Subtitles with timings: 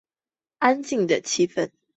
[0.57, 1.69] 安静的气氛